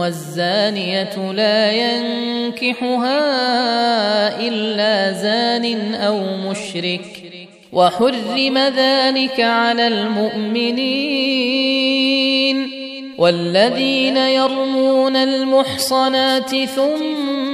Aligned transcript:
والزانية 0.00 1.32
لا 1.32 1.72
ينكحها 1.72 3.20
إلا 4.40 5.12
زان 5.12 5.94
أو 5.94 6.18
مشرك. 6.50 7.30
وحرم 7.72 8.58
ذلك 8.58 9.40
على 9.40 9.86
المؤمنين 9.86 11.20
والذين 13.18 14.16
يرمون 14.16 15.16
المحصنات 15.16 16.50
ثم 16.64 17.39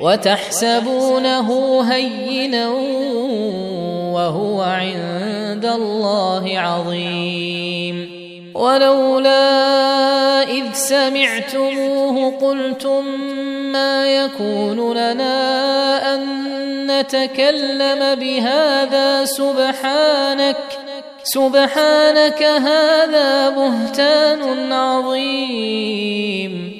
وتحسبونه 0.00 1.80
هينا 1.92 2.68
وهو 4.14 4.62
عند 4.62 5.64
الله 5.64 6.58
عظيم. 6.58 8.20
ولولا 8.54 10.42
إذ 10.42 10.64
سمعتموه 10.72 12.38
قلتم 12.40 13.04
ما 13.72 14.06
يكون 14.06 14.92
لنا 14.92 16.14
أن 16.14 16.20
يتكلم 17.00 18.14
بهذا 18.14 19.24
سبحانك 19.24 20.56
سبحانك 21.22 22.42
هذا 22.42 23.48
بهتان 23.48 24.72
عظيم. 24.72 26.79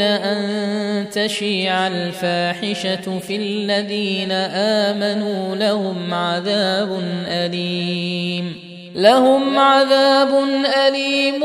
أن 0.00 1.06
تشيع 1.12 1.86
الفاحشة 1.86 3.18
في 3.18 3.36
الذين 3.36 4.32
آمنوا 4.32 5.56
لهم 5.56 6.14
عذاب 6.14 7.00
أليم. 7.26 8.54
لهم 8.94 9.58
عذاب 9.58 10.28
أليم 10.88 11.40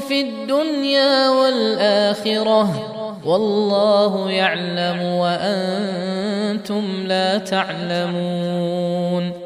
في 0.00 0.20
الدنيا 0.20 1.28
والآخرة. 1.28 2.92
والله 3.24 4.30
يعلم 4.30 5.02
وأنتم 5.02 7.06
لا 7.06 7.38
تعلمون. 7.38 9.45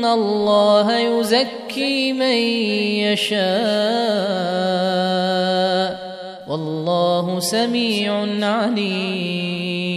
ان 0.00 0.06
الله 0.06 0.98
يزكي 0.98 2.12
من 2.12 2.36
يشاء 3.12 3.40
والله 6.48 7.40
سميع 7.40 8.12
عليم 8.46 9.90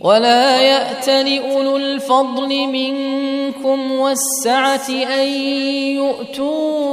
ولا 0.00 0.60
يات 0.60 1.08
لاولو 1.08 1.76
الفضل 1.76 2.48
منكم 2.48 3.92
والسعه 3.92 4.88
ان 4.90 5.28
يؤتوا 5.96 6.84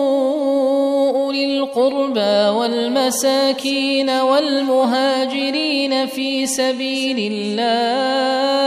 اولي 1.11 1.45
القربى 1.57 2.49
والمساكين 2.57 4.09
والمهاجرين 4.09 6.05
في 6.05 6.45
سبيل 6.45 7.31
الله 7.33 8.61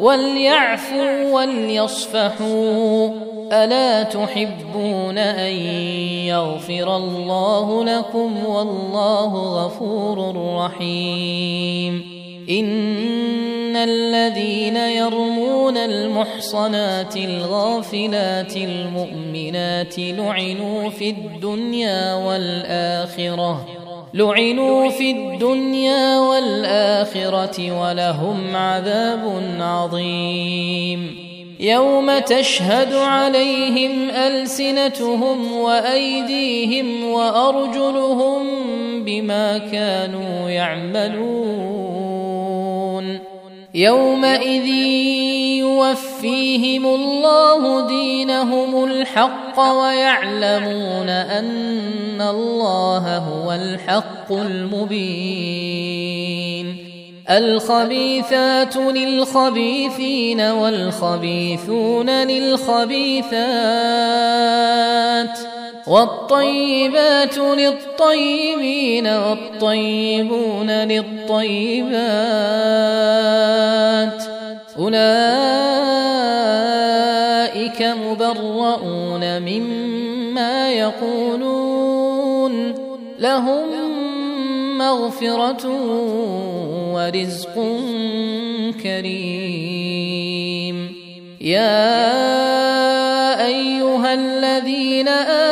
وليعفوا 0.00 1.32
وليصفحوا. 1.32 3.08
ألا 3.52 4.02
تحبون 4.02 5.18
أن 5.18 5.52
يغفر 6.26 6.96
الله 6.96 7.84
لكم 7.84 8.46
والله 8.46 9.64
غفور 9.64 10.34
رحيم. 10.56 12.20
إن 12.50 13.76
الذين 13.76 14.76
يرمون 14.76 15.76
المحصنات 15.76 17.16
الغافلات 17.16 18.56
المؤمنات 18.56 19.98
لعنوا 19.98 20.90
في 20.90 21.10
الدنيا 21.10 22.14
والآخرة. 22.14 23.79
لعنوا 24.14 24.88
في 24.90 25.10
الدنيا 25.10 26.18
والآخرة 26.18 27.80
ولهم 27.80 28.56
عذاب 28.56 29.42
عظيم. 29.60 31.30
يوم 31.60 32.18
تشهد 32.18 32.94
عليهم 32.94 34.10
ألسنتهم 34.10 35.52
وأيديهم 35.52 37.04
وأرجلهم 37.10 38.42
بما 39.04 39.58
كانوا 39.58 40.50
يعملون. 40.50 41.99
يومئذ 43.74 44.66
يوفيهم 45.58 46.86
الله 46.86 47.86
دينهم 47.86 48.84
الحق 48.84 49.60
ويعلمون 49.60 51.08
أن 51.08 52.20
الله 52.20 53.16
هو 53.18 53.52
الحق 53.52 54.32
المبين. 54.32 55.90
الخبيثات 57.30 58.76
للخبيثين 58.76 60.40
والخبيثون 60.40 62.10
للخبيثات. 62.10 63.30
والطيبات 65.86 67.38
للطيبين 67.38 69.06
والطيبون 69.06 70.70
للطيبات. 70.70 72.00
أولئك 74.78 75.02
مبرؤون 77.82 79.42
مما 79.42 80.72
يقولون. 80.72 82.74
لهم 83.18 83.68
مغفرة 84.78 85.66
ورزق 86.94 87.54
كريم. 88.82 90.76
يا 91.40 92.10
أيها 93.46 94.14
الذين 94.14 95.08
آمنوا 95.08 95.49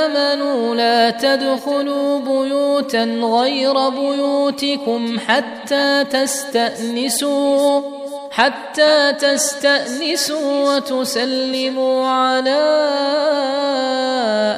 تدخلوا 1.11 2.19
بيوتا 2.19 3.05
غير 3.23 3.89
بيوتكم 3.89 5.19
حتى 5.27 6.05
تستأنسوا 6.05 7.83
حتى 8.31 9.13
تستأنسوا 9.13 10.75
وتسلموا 10.75 12.09
على 12.09 12.61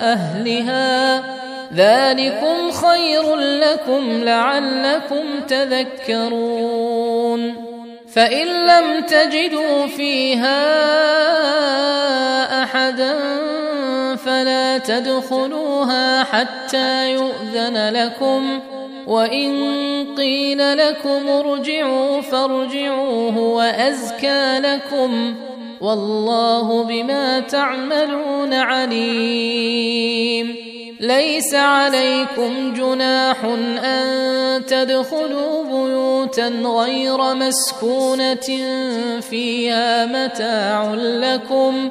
أهلها. 0.03 1.23
ذلكم 1.75 2.71
خير 2.71 3.37
لكم 3.37 4.25
لعلكم 4.25 5.41
تذكرون. 5.49 7.01
فإن 8.15 8.47
لم 8.47 9.01
تجدوا 9.01 9.87
فيها 9.87 10.61
احدا 12.63 13.15
فلا 14.25 14.79
تدخلوها 14.79 16.25
حتى 16.25 17.13
يؤذن 17.13 17.89
لكم 17.93 18.61
وإن 19.07 19.51
قيل 20.17 20.79
لكم 20.79 21.29
ارجعوا 21.29 22.21
فارجعوا 22.21 23.31
هو 23.31 23.61
ازكى 23.61 24.59
لكم 24.59 25.35
والله 25.81 26.83
بما 26.83 27.41
تعملون 27.41 28.55
عليم. 28.55 30.11
ليس 31.01 31.55
عليكم 31.55 32.75
جناح 32.75 33.45
أن 33.85 34.67
تدخلوا 34.67 35.65
بيوتا 35.65 36.49
غير 36.49 37.35
مسكونة 37.35 38.49
فيها 39.21 40.07
متاع 40.07 40.95
لكم 40.95 41.91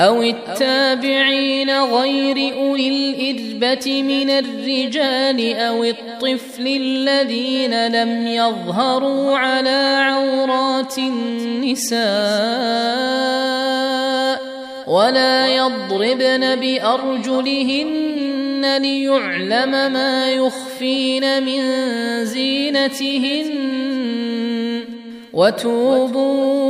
أو 0.00 0.22
التابعين 0.22 1.70
غير 1.70 2.54
أولي 2.54 2.88
الإربة 2.88 4.02
من 4.02 4.30
الرجال 4.30 5.56
أو 5.56 5.84
الطفل 5.84 6.66
الذين 6.66 7.86
لم 7.86 8.26
يظهروا 8.26 9.36
على 9.36 9.96
عورات 10.00 10.98
النساء 10.98 12.00
ولا 14.86 15.46
يضربن 15.46 16.56
بأرجلهن 16.56 18.20
ليعلم 18.82 19.70
ما 19.92 20.30
يخفين 20.30 21.42
من 21.42 21.60
زينتهن 22.24 23.50
وتوبوا 25.32 26.69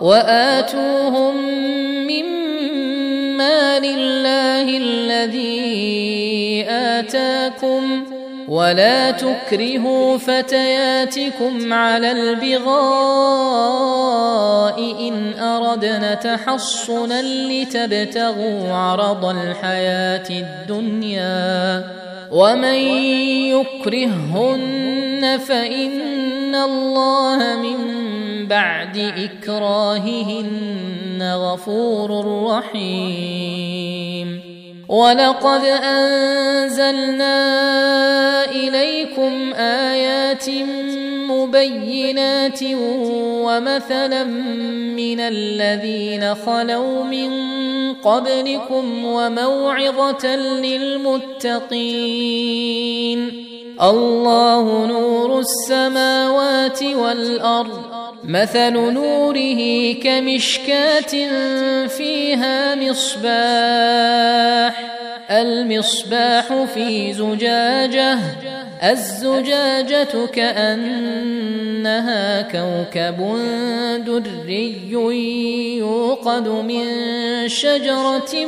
وآتوهم 0.00 1.36
مما 2.06 3.78
لله 3.78 4.76
الذي 4.78 6.64
آتاكم 6.68 8.16
ولا 8.48 9.10
تكرهوا 9.10 10.18
فتياتكم 10.18 11.72
على 11.72 12.12
البغاء 12.12 12.76
إن 15.08 15.38
اردنا 15.38 16.14
تحصنا 16.14 17.22
لتبتغوا 17.22 18.72
عرض 18.72 19.24
الحياة 19.24 20.26
الدنيا 20.30 21.84
ومن 22.30 22.78
يكرههن 23.54 25.38
فإن 25.48 26.54
الله 26.54 27.56
من 27.56 28.15
بعد 28.48 28.98
إكراههن 28.98 31.22
غفور 31.22 32.24
رحيم. 32.44 34.40
ولقد 34.88 35.64
أنزلنا 35.64 37.34
إليكم 38.50 39.54
آيات 39.54 40.50
مبينات 41.30 42.60
ومثلا 43.44 44.24
من 44.94 45.20
الذين 45.20 46.34
خلوا 46.34 47.04
من 47.04 47.30
قبلكم 47.94 49.04
وموعظة 49.04 50.36
للمتقين. 50.36 51.86
الله 53.82 54.86
نور 54.86 55.38
السماوات 55.38 56.82
والأرض. 56.82 57.95
مثل 58.28 58.72
نوره 58.72 59.92
كمشكاة 59.92 61.12
فيها 61.86 62.74
مصباح 62.74 63.26
المصباح 65.30 66.64
في 66.74 67.12
زجاجة 67.12 68.18
الزجاجة 68.90 70.26
كأنها 70.32 71.82
كوكب 72.42 73.18
دري 74.06 74.92
يوقد 75.78 76.48
من 76.48 76.84
شجرة 77.48 78.46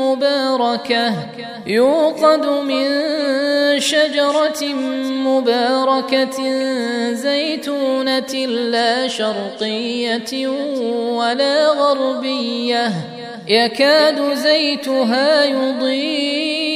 مباركة 0.00 1.12
يوقد 1.66 2.46
من 2.46 2.86
شجرة 3.80 4.64
مباركة 5.26 6.52
زيتونة 7.12 8.34
لا 8.46 9.08
شرقية 9.08 10.48
ولا 11.18 11.68
غربية 11.68 12.92
يكاد 13.48 14.34
زيتها 14.34 15.44
يضيء 15.44 16.75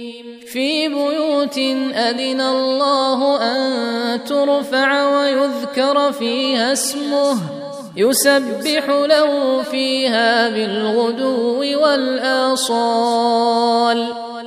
في 0.51 0.87
بيوت 0.87 1.57
أذن 1.95 2.41
الله 2.41 3.41
أن 3.41 4.23
ترفع 4.23 5.17
ويذكر 5.17 6.11
فيها 6.11 6.73
اسمه 6.73 7.37
يسبح 7.97 8.89
له 8.89 9.61
فيها 9.61 10.49
بالغدو 10.49 11.59
والآصال. 11.83 13.11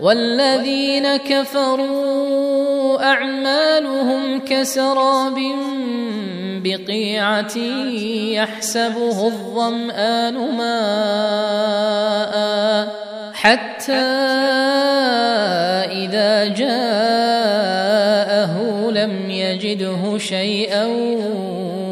والذين 0.00 1.16
كفروا 1.16 3.02
أعمالهم 3.04 4.40
كسراب 4.40 5.38
بقيعة 6.64 7.56
يحسبه 8.36 9.26
الظمآن 9.26 10.34
ماء 10.56 12.36
حتى 13.32 13.92
إذا 15.92 16.44
جاءه 16.48 17.66
لم 18.90 19.30
يجده 19.30 20.18
شيئا 20.18 20.84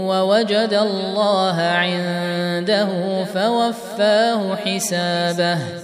ووجد 0.07 0.75
الله 0.83 1.61
عنده 1.61 2.89
فوفاه 3.25 4.57
حسابه 4.57 5.84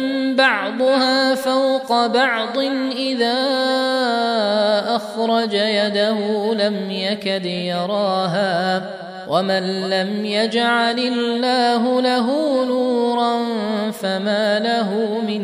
بعضها 0.41 1.35
فوق 1.35 2.07
بعض 2.07 2.57
إذا 2.97 3.37
أخرج 4.95 5.53
يده 5.53 6.53
لم 6.53 6.91
يكد 6.91 7.45
يراها 7.45 8.81
ومن 9.29 9.89
لم 9.89 10.25
يجعل 10.25 10.99
الله 10.99 12.01
له 12.01 12.27
نورا 12.65 13.37
فما 13.91 14.59
له 14.59 15.21
من 15.27 15.43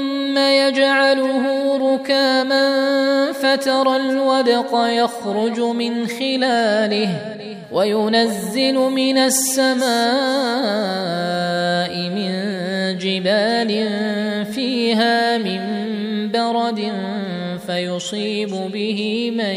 يجعله 0.49 1.77
ركاما 1.93 3.31
فترى 3.31 3.95
الودق 3.95 4.71
يخرج 4.73 5.59
من 5.59 6.07
خلاله 6.07 7.09
وينزل 7.71 8.75
من 8.75 9.17
السماء 9.17 9.91
من 12.09 12.31
جبال 12.97 13.87
فيها 14.45 15.37
من 15.37 15.61
برد 16.31 16.91
فيصيب 17.67 18.49
به 18.49 19.31
من 19.35 19.55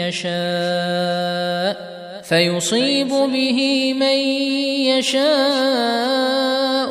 يشاء 0.00 1.92
فيصيب 2.22 3.08
به 3.08 3.94
من 3.94 4.18
يشاء 4.96 6.02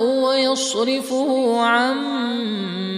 ويصرفه 0.04 1.60
عن 1.60 1.96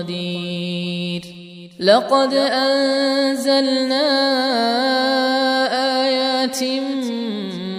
قدير. 0.00 1.22
لقد 1.80 2.34
أنزلنا 2.34 4.08
آيات 6.04 6.64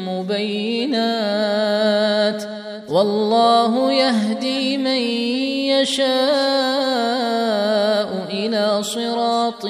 مبينات. 0.08 1.02
والله 2.90 3.94
يهدي 3.94 4.78
من 4.78 5.02
يشاء 5.82 6.08
إلى 8.34 8.84
صراط 8.84 9.66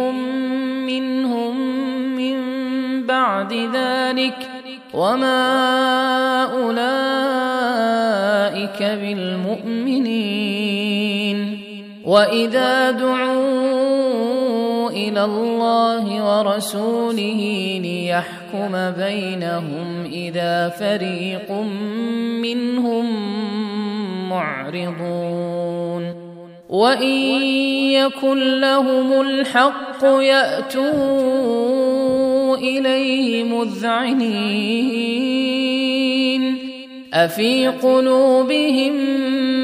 منهم 0.87 1.57
من 2.15 2.37
بعد 3.05 3.53
ذلك 3.53 4.49
وما 4.93 6.43
أولئك 6.53 6.83
بالمؤمنين 8.83 10.33
وإذا 12.05 12.91
دعوا 12.91 14.89
إلى 14.89 15.23
الله 15.25 16.37
ورسوله 16.37 17.79
ليحكم 17.83 18.91
بينهم 19.03 20.05
إذا 20.05 20.69
فريق 20.69 21.51
منهم 22.41 23.05
معرضون 24.29 25.82
وان 26.73 27.03
يكن 27.93 28.59
لهم 28.59 29.21
الحق 29.21 30.03
ياتوا 30.03 30.83
اليه 32.57 33.43
مذعنين 33.43 34.33
افي 37.13 37.67
قلوبهم 37.67 38.93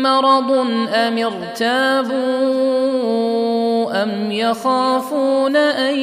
مرض 0.02 0.52
ام 0.94 1.18
ارتابوا 1.18 2.14
ام 4.04 4.32
يخافون 4.32 5.56
ان 5.56 6.00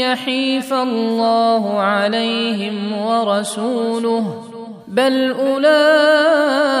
يحيف 0.00 0.72
الله 0.72 1.80
عليهم 1.80 2.92
ورسوله 2.92 4.42
بل 4.88 5.30
اولئك 5.30 6.80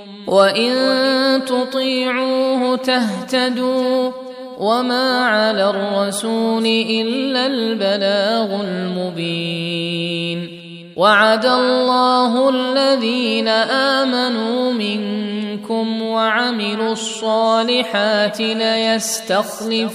وان 0.27 1.45
تطيعوه 1.45 2.75
تهتدوا 2.75 4.11
وما 4.59 5.25
على 5.25 5.69
الرسول 5.69 6.65
الا 6.65 7.45
البلاغ 7.45 8.61
المبين 8.61 10.61
وعد 10.97 11.45
الله 11.45 12.49
الذين 12.49 13.47
امنوا 13.47 14.71
منكم 14.71 16.01
وعملوا 16.01 16.91
الصالحات 16.91 18.41
ليستخلفنهم 18.41 19.91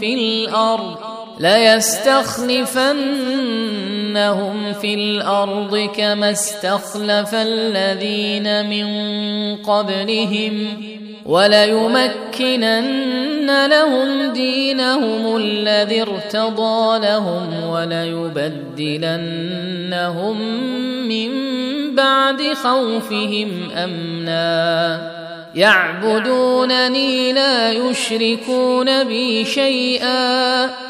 في 0.00 0.14
الأرض 0.14 1.19
ليستخلفنهم 1.40 2.72
في 4.72 4.94
الأرض 4.94 5.90
كما 5.96 6.30
استخلف 6.30 7.34
الذين 7.34 8.70
من 8.70 8.86
قبلهم 9.56 10.66
وليمكنن 11.26 12.80
لهم 13.66 14.32
دينهم 14.32 15.36
الذي 15.36 16.02
ارتضى 16.02 17.06
لهم 17.06 17.64
وليبدلنهم 17.68 18.80
من 21.08 21.30
بعد 21.94 22.42
خوفهم 22.42 23.70
أمنا. 23.76 25.20
يعبدونني 25.54 27.32
لا 27.32 27.72
يشركون 27.72 29.04
بي 29.04 29.44
شيئا. 29.44 30.89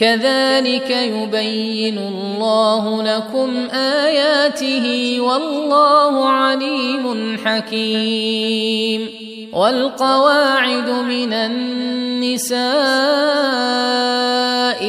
كذلك 0.00 0.90
يبين 0.90 1.98
الله 1.98 3.02
لكم 3.02 3.68
آياته 3.70 5.16
والله 5.20 6.28
عليم 6.28 7.38
حكيم. 7.44 9.08
والقواعد 9.52 10.90
من 10.90 11.32
النساء 11.32 12.58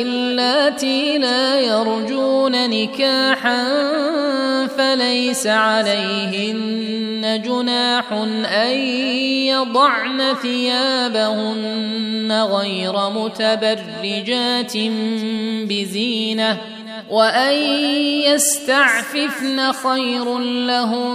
اللاتي 0.02 1.18
لا 1.18 1.60
يرجون 1.60 2.70
نكاحا 2.70 3.64
فليس 4.90 5.48
عليهن 5.48 7.42
جناح 7.46 8.12
أن 8.52 8.78
يضعن 9.48 10.34
ثيابهن 10.42 12.32
غير 12.32 13.10
متبرجات 13.10 14.78
بزينة 15.70 16.58
وأن 17.10 17.54
يستعففن 18.26 19.72
خير 19.72 20.38
لهن 20.40 21.14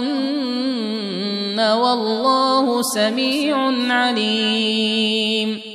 والله 1.59 2.81
سميع 2.81 3.57
عليم 3.93 5.74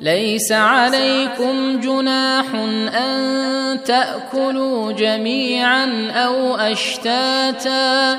ليس 0.00 0.52
عليكم 0.52 1.80
جناح 1.80 2.54
أن 2.94 3.84
تأكلوا 3.84 4.92
جميعا 4.92 6.10
أو 6.10 6.56
أشتاتا. 6.56 8.18